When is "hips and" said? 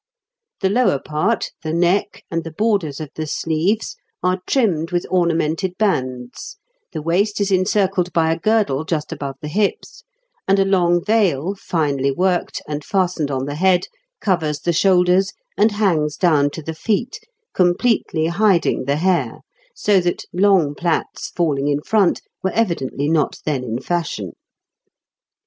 9.47-10.57